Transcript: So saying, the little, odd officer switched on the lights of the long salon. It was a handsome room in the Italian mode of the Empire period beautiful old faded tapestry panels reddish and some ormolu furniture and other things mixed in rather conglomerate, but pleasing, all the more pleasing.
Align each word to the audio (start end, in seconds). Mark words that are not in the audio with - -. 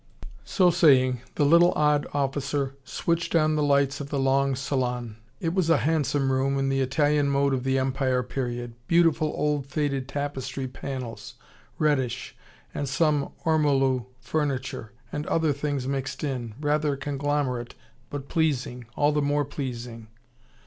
So 0.45 0.71
saying, 0.71 1.21
the 1.35 1.45
little, 1.45 1.73
odd 1.75 2.07
officer 2.11 2.75
switched 2.83 3.35
on 3.35 3.53
the 3.55 3.61
lights 3.61 4.01
of 4.01 4.09
the 4.09 4.17
long 4.17 4.55
salon. 4.55 5.17
It 5.39 5.53
was 5.53 5.69
a 5.69 5.77
handsome 5.77 6.31
room 6.31 6.57
in 6.57 6.69
the 6.69 6.81
Italian 6.81 7.29
mode 7.29 7.53
of 7.53 7.63
the 7.63 7.77
Empire 7.77 8.23
period 8.23 8.73
beautiful 8.87 9.31
old 9.37 9.67
faded 9.67 10.07
tapestry 10.07 10.67
panels 10.67 11.35
reddish 11.77 12.35
and 12.73 12.89
some 12.89 13.29
ormolu 13.45 14.07
furniture 14.19 14.91
and 15.11 15.27
other 15.27 15.53
things 15.53 15.87
mixed 15.87 16.23
in 16.23 16.55
rather 16.59 16.97
conglomerate, 16.97 17.75
but 18.09 18.27
pleasing, 18.27 18.85
all 18.95 19.11
the 19.11 19.21
more 19.21 19.45
pleasing. 19.45 20.07